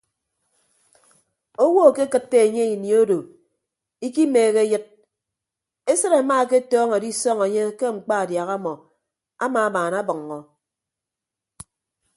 [1.63, 3.17] Owo akekịtte enye ini odo
[4.07, 4.85] ikimeehe eyịd
[5.91, 8.73] esịt amaaketọñọ edisọñ enye ke mkpa adiaha amọ
[9.45, 10.39] amamaanabʌññọ.